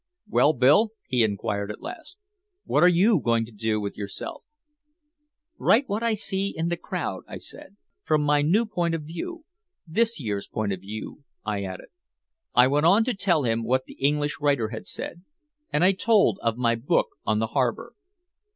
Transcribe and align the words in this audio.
"Well 0.27 0.53
Bill," 0.53 0.93
he 1.07 1.21
inquired 1.21 1.69
at 1.69 1.79
last, 1.83 2.17
"what 2.65 2.81
are 2.81 2.87
you 2.87 3.19
going 3.23 3.45
to 3.45 3.51
do 3.51 3.79
with 3.79 3.95
yourself?" 3.97 4.43
"Write 5.59 5.87
what 5.87 6.01
I 6.01 6.15
see 6.15 6.51
in 6.57 6.69
the 6.69 6.75
crowd," 6.75 7.21
I 7.27 7.37
said, 7.37 7.75
"from 8.03 8.23
my 8.23 8.41
new 8.41 8.65
point 8.65 8.95
of 8.95 9.03
view 9.03 9.45
this 9.85 10.19
year's 10.19 10.47
point 10.47 10.73
of 10.73 10.81
view," 10.81 11.23
I 11.45 11.63
added. 11.63 11.89
I 12.55 12.65
went 12.65 12.87
on 12.87 13.03
to 13.03 13.13
tell 13.13 13.43
him 13.43 13.63
what 13.63 13.85
the 13.85 13.99
English 14.03 14.37
writer 14.41 14.69
had 14.69 14.87
said. 14.87 15.21
And 15.71 15.83
I 15.83 15.91
told 15.91 16.39
of 16.41 16.57
my 16.57 16.73
book 16.73 17.09
on 17.23 17.37
the 17.37 17.47
harbor. 17.53 17.93